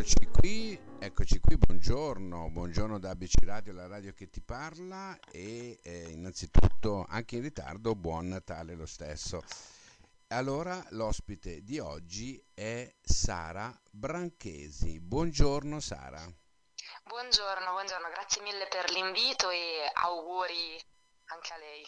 [0.00, 5.78] Eccoci qui, eccoci qui, buongiorno, buongiorno da ABC Radio, la radio che ti parla e
[5.82, 9.42] eh, innanzitutto anche in ritardo buon Natale lo stesso.
[10.28, 14.98] Allora l'ospite di oggi è Sara Branchesi.
[15.00, 16.26] Buongiorno Sara.
[17.04, 20.80] Buongiorno, buongiorno, grazie mille per l'invito e auguri
[21.26, 21.84] anche a lei.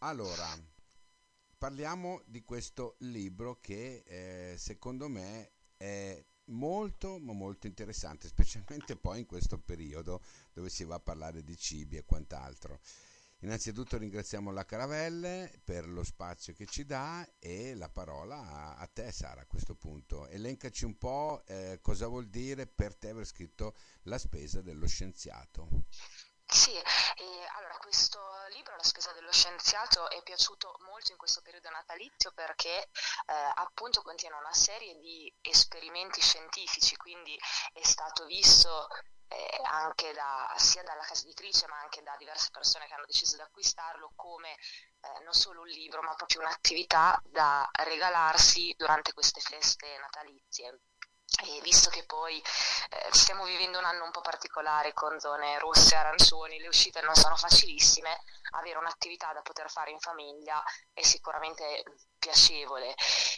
[0.00, 0.46] Allora,
[1.56, 9.20] parliamo di questo libro che eh, secondo me è molto ma molto interessante, specialmente poi
[9.20, 12.80] in questo periodo dove si va a parlare di cibi e quant'altro.
[13.40, 18.86] Innanzitutto ringraziamo la Caravelle per lo spazio che ci dà e la parola a, a
[18.86, 20.26] te Sara a questo punto.
[20.26, 25.68] Elencaci un po' eh, cosa vuol dire per te aver scritto la spesa dello scienziato.
[26.48, 26.72] Sì,
[27.56, 32.82] allora questo libro, La spesa dello scienziato, è piaciuto molto in questo periodo natalizio perché
[33.26, 37.36] eh, appunto contiene una serie di esperimenti scientifici, quindi
[37.72, 38.88] è stato visto
[39.28, 43.36] eh, anche da, sia dalla casa editrice ma anche da diverse persone che hanno deciso
[43.36, 49.40] di acquistarlo come eh, non solo un libro ma proprio un'attività da regalarsi durante queste
[49.40, 50.80] feste natalizie.
[51.44, 55.94] E visto che poi eh, stiamo vivendo un anno un po' particolare con zone rosse
[55.94, 61.82] arancioni, le uscite non sono facilissime, avere un'attività da poter fare in famiglia è sicuramente
[62.18, 62.94] piacevole.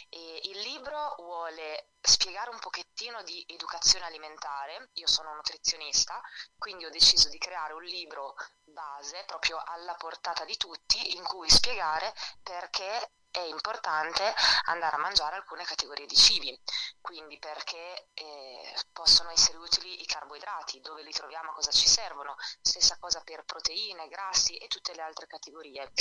[0.09, 6.19] E il libro vuole spiegare un pochettino di educazione alimentare, io sono nutrizionista,
[6.57, 11.49] quindi ho deciso di creare un libro base proprio alla portata di tutti in cui
[11.49, 14.33] spiegare perché è importante
[14.65, 16.59] andare a mangiare alcune categorie di cibi,
[17.01, 22.97] quindi perché eh, possono essere utili i carboidrati, dove li troviamo, cosa ci servono, stessa
[22.99, 25.91] cosa per proteine, grassi e tutte le altre categorie.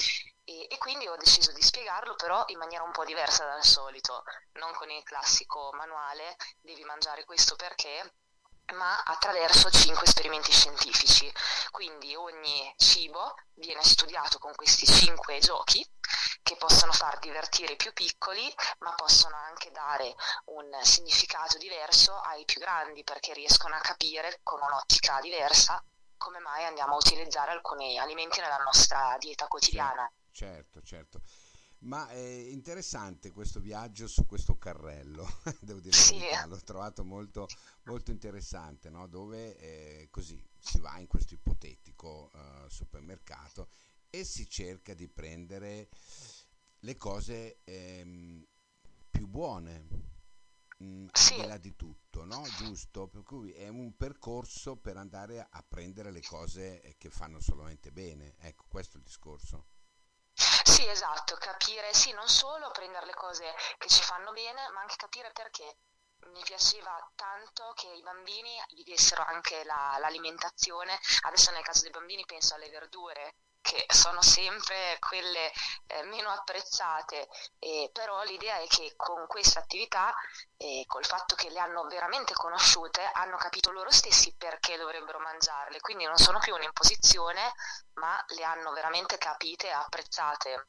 [0.44, 4.24] E, e quindi ho deciso di spiegarlo però in maniera un po' diversa dal solito,
[4.52, 8.14] non con il classico manuale, devi mangiare questo perché
[8.74, 11.32] ma attraverso cinque esperimenti scientifici.
[11.70, 15.86] Quindi ogni cibo viene studiato con questi cinque giochi
[16.48, 20.14] che possono far divertire i più piccoli, ma possono anche dare
[20.46, 25.84] un significato diverso ai più grandi perché riescono a capire con un'ottica diversa
[26.16, 30.10] come mai andiamo a utilizzare alcuni alimenti nella nostra dieta quotidiana.
[30.30, 31.20] Certo, certo.
[31.80, 35.28] Ma è interessante questo viaggio su questo carrello,
[35.60, 36.18] devo dire sì.
[36.46, 37.46] l'ho trovato molto,
[37.82, 39.06] molto interessante, no?
[39.06, 43.68] dove eh, così si va in questo ipotetico uh, supermercato
[44.10, 45.88] e si cerca di prendere
[46.80, 48.46] le cose ehm,
[49.10, 49.86] più buone,
[50.78, 51.34] mh, mm, sì.
[51.34, 52.42] al di là di tutto, no?
[52.56, 53.08] giusto?
[53.08, 58.36] Per cui è un percorso per andare a prendere le cose che fanno solamente bene,
[58.38, 59.66] ecco questo è il discorso.
[60.34, 64.94] Sì, esatto, capire, sì, non solo prendere le cose che ci fanno bene, ma anche
[64.96, 65.78] capire perché.
[66.30, 71.90] Mi piaceva tanto che i bambini gli dessero anche la, l'alimentazione, adesso nel caso dei
[71.90, 75.52] bambini penso alle verdure, che sono sempre quelle
[75.86, 80.14] eh, meno apprezzate, eh, però l'idea è che con questa attività,
[80.56, 85.80] eh, col fatto che le hanno veramente conosciute, hanno capito loro stessi perché dovrebbero mangiarle,
[85.80, 87.52] quindi non sono più un'imposizione,
[87.94, 90.68] ma le hanno veramente capite e apprezzate.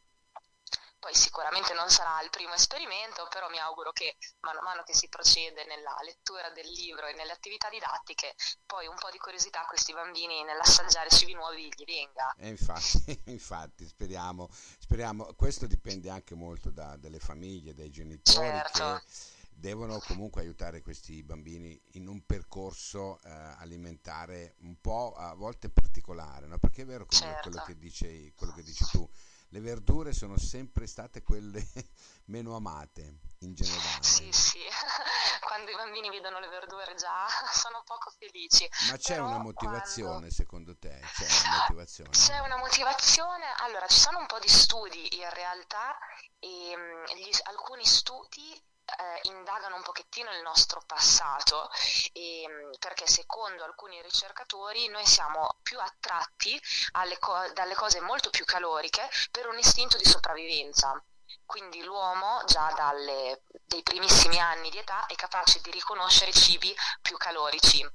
[1.00, 4.94] Poi sicuramente non sarà il primo esperimento, però mi auguro che mano a mano che
[4.94, 9.62] si procede nella lettura del libro e nelle attività didattiche, poi un po' di curiosità
[9.62, 12.34] a questi bambini nell'assaggiare cibi nuovi gli venga.
[12.38, 19.02] E infatti, infatti speriamo, speriamo, questo dipende anche molto da, dalle famiglie, dai genitori certo.
[19.06, 25.70] che devono comunque aiutare questi bambini in un percorso eh, alimentare un po' a volte
[25.70, 26.58] particolare, no?
[26.58, 27.50] perché è vero certo.
[27.50, 29.08] quello, che dice, quello che dici tu
[29.50, 31.66] le verdure sono sempre state quelle
[32.26, 34.04] meno amate in generale.
[34.04, 34.60] Sì, sì,
[35.42, 38.68] quando i bambini vedono le verdure già sono poco felici.
[38.90, 40.30] Ma c'è Però una motivazione quando...
[40.32, 41.00] secondo te?
[41.14, 42.10] C'è una motivazione?
[42.12, 45.98] C'è una motivazione, allora ci sono un po' di studi in realtà
[46.38, 48.62] e mm, gli, alcuni studi
[48.98, 51.70] eh, indagano un pochettino il nostro passato,
[52.14, 56.60] e, mm, perché secondo alcuni ricercatori noi siamo più attratti
[57.20, 61.02] co- dalle cose molto più caloriche per un istinto di sopravvivenza.
[61.46, 67.88] Quindi l'uomo già dai primissimi anni di età è capace di riconoscere cibi più calorici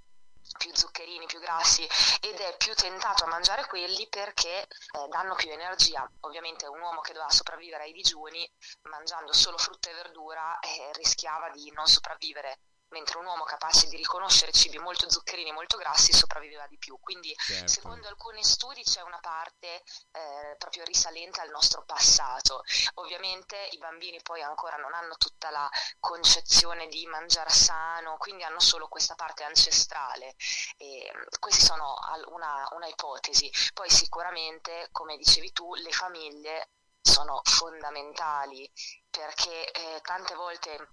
[0.56, 1.86] più zuccherini, più grassi
[2.20, 4.66] ed è più tentato a mangiare quelli perché eh,
[5.08, 6.08] danno più energia.
[6.20, 8.48] Ovviamente un uomo che doveva sopravvivere ai digiuni
[8.82, 12.60] mangiando solo frutta e verdura eh, rischiava di non sopravvivere
[12.94, 16.96] mentre un uomo capace di riconoscere cibi molto zuccherini, molto grassi, sopravviveva di più.
[17.00, 17.66] Quindi, certo.
[17.66, 19.82] secondo alcuni studi, c'è una parte
[20.12, 22.62] eh, proprio risalente al nostro passato.
[22.94, 25.68] Ovviamente i bambini poi ancora non hanno tutta la
[25.98, 30.36] concezione di mangiare sano, quindi hanno solo questa parte ancestrale.
[30.76, 31.96] E, queste sono
[32.28, 33.50] una, una ipotesi.
[33.72, 36.68] Poi sicuramente, come dicevi tu, le famiglie
[37.00, 38.70] sono fondamentali
[39.10, 40.88] perché eh, tante volte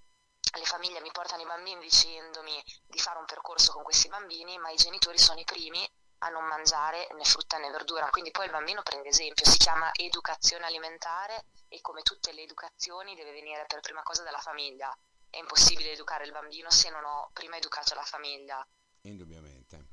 [0.54, 4.70] le famiglie mi portano i bambini dicendomi di fare un percorso con questi bambini, ma
[4.70, 5.88] i genitori sono i primi
[6.24, 9.90] a non mangiare né frutta né verdura, quindi poi il bambino prende esempio, si chiama
[9.94, 14.96] educazione alimentare e come tutte le educazioni deve venire per prima cosa dalla famiglia.
[15.30, 18.66] È impossibile educare il bambino se non ho prima educato la famiglia.
[19.04, 19.88] Indubbiamente,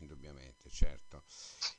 [0.00, 1.24] indubbiamente, certo.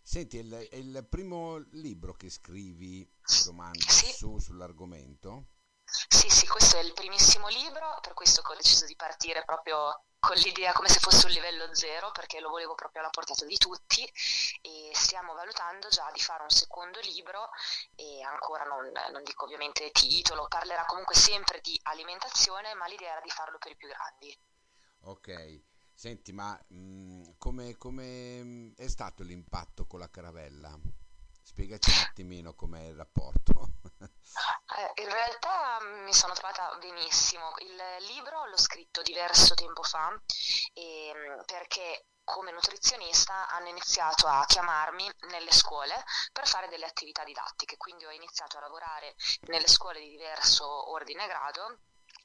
[0.02, 3.08] Senti, è il, primo libro che scrivi,
[3.46, 4.12] domanda sì.
[4.12, 5.46] su, sull'argomento?
[5.90, 10.36] Sì, sì, questo è il primissimo libro, per questo ho deciso di partire proprio con
[10.36, 14.04] l'idea come se fosse un livello zero, perché lo volevo proprio alla portata di tutti
[14.62, 17.50] e stiamo valutando già di fare un secondo libro
[17.96, 23.22] e ancora non, non dico ovviamente titolo, parlerà comunque sempre di alimentazione, ma l'idea era
[23.22, 24.38] di farlo per i più grandi.
[25.04, 25.62] Ok,
[25.94, 30.78] senti, ma mm, come, come mm, è stato l'impatto con la caravella?
[31.42, 33.57] Spiegaci un attimino com'è il rapporto.
[34.00, 37.54] Eh, in realtà mm, mi sono trovata benissimo.
[37.60, 45.10] Il libro l'ho scritto diverso tempo fa mm, perché come nutrizionista hanno iniziato a chiamarmi
[45.30, 46.04] nelle scuole
[46.34, 49.16] per fare delle attività didattiche, quindi ho iniziato a lavorare
[49.48, 51.80] nelle scuole di diverso ordine e grado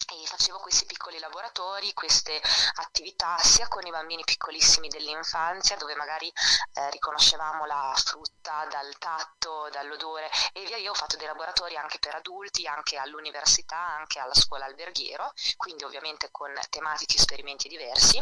[0.09, 2.41] e facevo questi piccoli laboratori, queste
[2.77, 6.33] attività sia con i bambini piccolissimi dell'infanzia dove magari
[6.75, 11.99] eh, riconoscevamo la frutta dal tatto, dall'odore e via io ho fatto dei laboratori anche
[11.99, 18.19] per adulti, anche all'università, anche alla scuola alberghiero, quindi ovviamente con tematici e esperimenti diversi.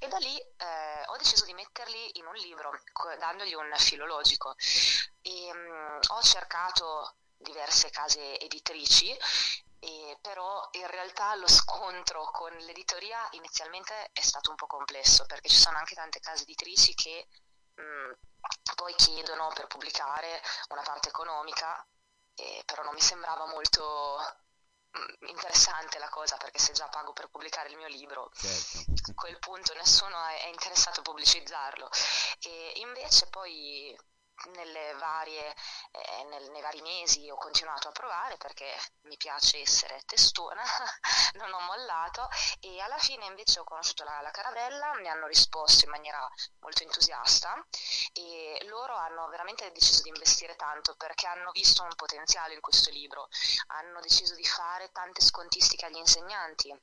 [0.00, 2.70] E da lì eh, ho deciso di metterli in un libro
[3.18, 4.54] dandogli un filologico.
[5.22, 9.16] E mh, mm, ho cercato diverse case editrici
[9.80, 15.48] e però in realtà lo scontro con l'editoria inizialmente è stato un po' complesso perché
[15.48, 17.28] ci sono anche tante case editrici che
[17.74, 18.12] mh, mm,
[18.74, 21.86] poi chiedono per pubblicare una parte economica,
[22.34, 24.18] eh, però non mi sembrava molto
[24.98, 29.10] mm, interessante la cosa perché se già pago per pubblicare il mio libro certo.
[29.10, 31.88] a quel punto nessuno è, interessato a pubblicizzarlo
[32.40, 33.96] e invece poi
[34.98, 35.54] varie,
[35.90, 38.66] eh, nel, nei vari mesi ho continuato a provare perché
[39.02, 40.62] mi piace essere testona,
[41.34, 42.28] non ho mollato
[42.60, 46.26] e alla fine invece ho conosciuto la, la caravella, mi hanno risposto in maniera
[46.60, 47.54] molto entusiasta
[48.12, 52.90] e loro hanno veramente deciso di investire tanto perché hanno visto un potenziale in questo
[52.90, 53.28] libro,
[53.68, 56.74] hanno deciso di fare tante scontistiche agli insegnanti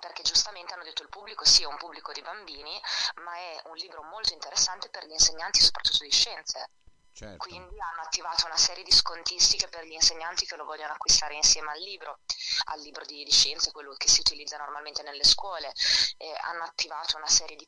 [0.00, 2.80] perché giustamente hanno detto il pubblico sì è un pubblico di bambini,
[3.16, 6.70] ma è un libro molto interessante per gli insegnanti soprattutto di scienze.
[7.14, 7.36] Certo.
[7.46, 11.70] Quindi hanno attivato una serie di scontistiche per gli insegnanti che lo vogliono acquistare insieme
[11.70, 12.18] al libro,
[12.64, 15.72] al libro di, di scienze, quello che si utilizza normalmente nelle scuole.
[16.16, 17.64] Eh, hanno attivato una serie di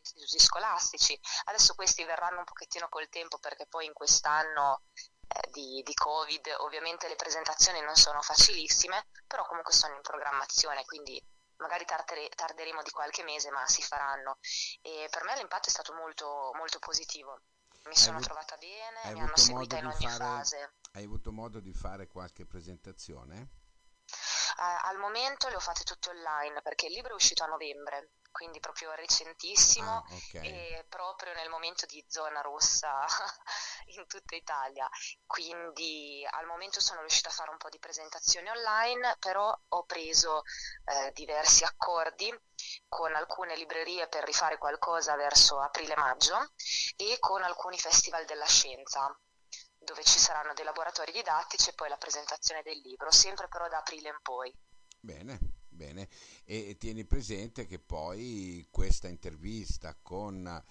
[0.00, 1.20] istituti scolastici.
[1.44, 4.84] Adesso questi verranno un pochettino col tempo perché poi in quest'anno
[5.28, 10.82] eh, di, di, Covid ovviamente le presentazioni non sono facilissime, però comunque sono in programmazione,
[10.86, 11.22] quindi
[11.56, 14.38] magari tardere, tarderemo di qualche mese, ma si faranno.
[14.80, 17.42] E per me l'impatto è stato molto, molto positivo
[17.86, 20.72] mi sono trovata bene, mi hanno seguita in ogni fare, fase.
[20.92, 23.48] Hai avuto modo di fare qualche presentazione?
[24.58, 28.10] Uh, al momento le ho fatte tutte online perché il libro è uscito a novembre,
[28.30, 30.46] quindi proprio recentissimo ah, okay.
[30.46, 33.04] e proprio nel momento di zona rossa
[33.96, 34.88] in tutta Italia.
[35.26, 40.42] Quindi al momento sono riuscita a fare un po' di presentazioni online, però ho preso
[40.84, 42.32] eh, diversi accordi
[42.88, 46.52] con alcune librerie per rifare qualcosa verso aprile-maggio
[46.96, 49.16] e con alcuni festival della scienza
[49.78, 53.78] dove ci saranno dei laboratori didattici e poi la presentazione del libro, sempre però da
[53.78, 54.54] aprile in poi.
[55.00, 55.38] Bene,
[55.78, 56.10] bene.
[56.44, 60.62] E tieni presente che poi questa intervista con eh,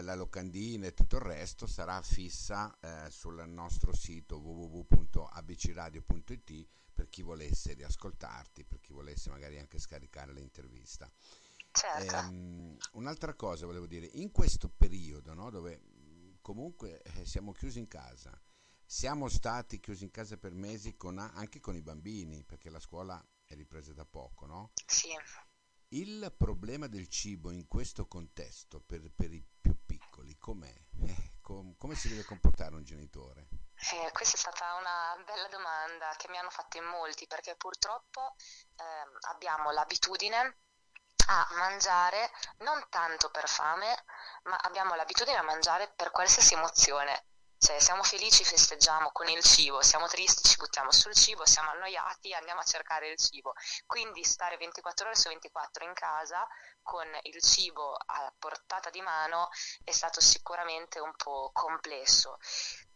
[0.00, 7.22] la locandina e tutto il resto sarà fissa eh, sul nostro sito www.abcradio.it per chi
[7.22, 11.10] volesse riascoltarti, per chi volesse magari anche scaricare l'intervista.
[11.72, 12.14] Certo.
[12.14, 15.80] Ehm, un'altra cosa volevo dire, in questo periodo no, dove
[16.40, 18.38] comunque eh, siamo chiusi in casa,
[18.84, 23.24] siamo stati chiusi in casa per mesi con, anche con i bambini, perché la scuola
[23.52, 24.72] è ripresa da poco, no?
[24.86, 25.14] Sì.
[25.88, 30.74] Il problema del cibo in questo contesto per, per i più piccoli com'è?
[31.04, 33.48] Eh, com, come si deve comportare un genitore?
[33.92, 38.34] Eh, questa è stata una bella domanda che mi hanno fatto in molti perché purtroppo
[38.76, 40.56] eh, abbiamo l'abitudine
[41.26, 44.04] a mangiare non tanto per fame,
[44.44, 47.26] ma abbiamo l'abitudine a mangiare per qualsiasi emozione.
[47.64, 52.34] Cioè, siamo felici, festeggiamo con il cibo, siamo tristi, ci buttiamo sul cibo, siamo annoiati,
[52.34, 53.52] andiamo a cercare il cibo.
[53.86, 56.44] Quindi stare 24 ore su 24 in casa
[56.82, 59.48] con il cibo a portata di mano
[59.84, 62.38] è stato sicuramente un po' complesso.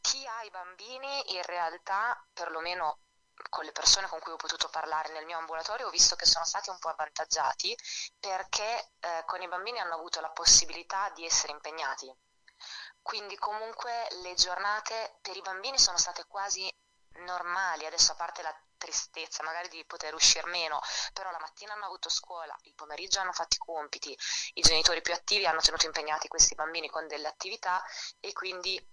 [0.01, 3.03] Chi ha i bambini in realtà, perlomeno
[3.49, 6.45] con le persone con cui ho potuto parlare nel mio ambulatorio ho visto che sono
[6.45, 7.77] stati un po' avvantaggiati
[8.19, 12.13] perché eh, con i bambini hanno avuto la possibilità di essere impegnati.
[13.07, 16.69] Quindi comunque le giornate per i bambini sono state quasi
[17.19, 20.81] normali, adesso a parte la tristezza magari di poter uscire meno,
[21.13, 24.19] però la mattina hanno avuto scuola, il pomeriggio hanno fatto i compiti,
[24.55, 27.81] i genitori più attivi hanno tenuto impegnati questi bambini con delle attività
[28.19, 28.85] e quindi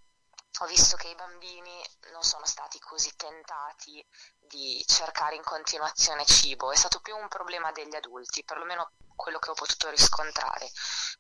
[0.60, 4.06] ho visto che i bambini non sono stati così tentati
[4.40, 9.50] di cercare in continuazione cibo, è stato più un problema degli adulti, perlomeno quello che
[9.50, 10.70] ho potuto riscontrare.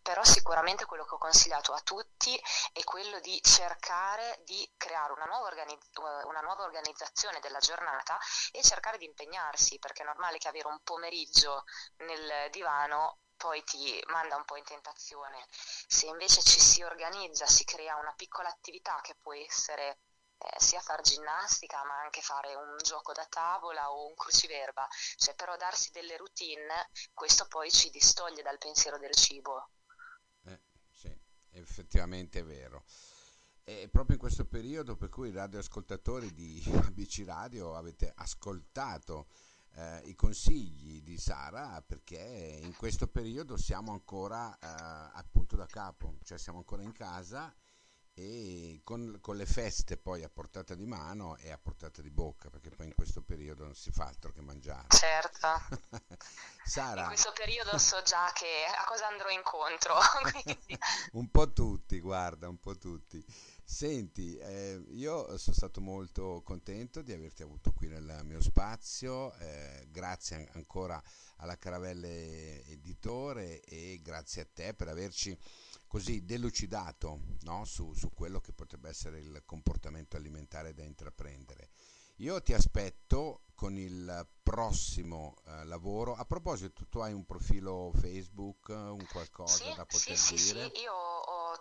[0.01, 2.39] Però sicuramente quello che ho consigliato a tutti
[2.73, 8.17] è quello di cercare di creare una nuova, organizz- una nuova organizzazione della giornata
[8.51, 11.63] e cercare di impegnarsi, perché è normale che avere un pomeriggio
[11.97, 15.45] nel divano poi ti manda un po' in tentazione.
[15.87, 19.99] Se invece ci si organizza, si crea una piccola attività che può essere
[20.43, 25.35] eh, sia fare ginnastica ma anche fare un gioco da tavola o un cruciverba, cioè
[25.35, 29.69] però darsi delle routine, questo poi ci distoglie dal pensiero del cibo.
[30.45, 30.61] Eh,
[30.91, 31.17] sì,
[31.51, 32.83] effettivamente è vero.
[33.63, 39.27] E proprio in questo periodo per cui i radioascoltatori di ABC Radio avete ascoltato
[39.75, 46.17] eh, i consigli di Sara perché in questo periodo siamo ancora eh, appunto da capo,
[46.23, 47.53] cioè siamo ancora in casa
[48.15, 52.49] e con, con, le feste poi a portata di mano e a portata di bocca
[52.49, 54.87] perché poi in questo periodo non si fa altro che mangiare.
[54.89, 55.47] Certo.
[56.63, 57.01] Sara?
[57.01, 59.95] In questo periodo so già che a cosa andrò incontro
[61.13, 63.23] un po' tutti guarda un po' tutti.
[63.65, 69.87] Senti, eh, io sono stato molto contento di averti avuto qui nel mio spazio, eh,
[69.89, 71.01] grazie ancora
[71.37, 75.35] alla Caravelle Editore e grazie a te per averci
[75.93, 77.65] così delucidato no?
[77.65, 81.69] su, su quello che potrebbe essere il comportamento alimentare da intraprendere.
[82.15, 86.15] Io ti aspetto con il prossimo eh, lavoro.
[86.15, 90.71] A proposito, tu hai un profilo Facebook, un qualcosa sì, da poter sì, dire?
[90.73, 91.12] Sì, io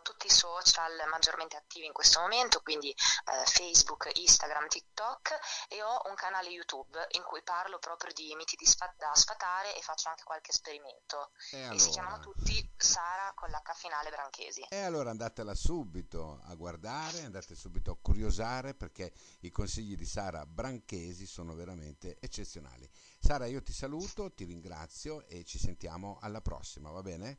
[0.02, 6.02] tutti i social maggiormente attivi in questo momento, quindi eh, Facebook, Instagram, TikTok e ho
[6.08, 10.08] un canale YouTube in cui parlo proprio di miti di sfat- da sfatare e faccio
[10.08, 11.30] anche qualche esperimento.
[11.52, 11.78] E, e allora...
[11.78, 14.66] si chiamano tutti Sara con l'H finale Branchesi.
[14.68, 20.44] E allora andatela subito a guardare, andate subito a curiosare perché i consigli di Sara
[20.46, 22.88] Branchesi sono veramente eccezionali.
[23.18, 27.38] Sara, io ti saluto, ti ringrazio e ci sentiamo alla prossima, va bene?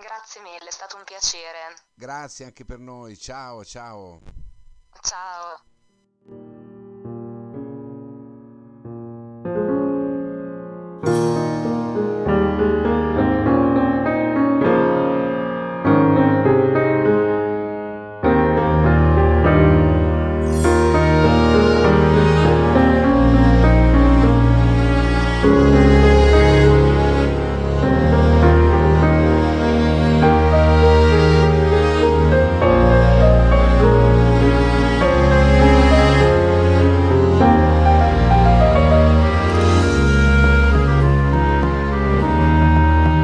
[0.00, 1.74] Grazie mille, è stato un piacere.
[1.94, 4.20] Grazie anche per noi, ciao ciao.
[5.00, 6.67] Ciao.